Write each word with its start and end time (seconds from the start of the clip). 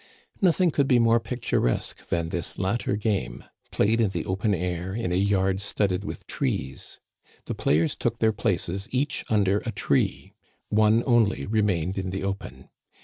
Nothing 0.41 0.71
could 0.71 0.87
be 0.87 0.97
more 0.97 1.19
picturesque 1.19 2.09
than 2.09 2.29
this 2.29 2.57
latter 2.57 2.95
game, 2.95 3.43
played 3.69 4.01
in 4.01 4.09
the 4.09 4.25
open 4.25 4.55
air 4.55 4.95
in 4.95 5.11
a 5.11 5.15
yard 5.15 5.61
studded 5.61 6.03
with 6.03 6.25
trees. 6.25 6.99
The 7.45 7.53
players 7.53 7.95
took 7.95 8.17
their 8.17 8.33
places 8.33 8.87
each 8.89 9.23
under 9.29 9.59
a 9.59 9.71
tree. 9.71 10.33
One 10.69 11.03
only 11.05 11.45
remained 11.45 11.99
in 11.99 12.09
the 12.09 12.23
open. 12.23 12.69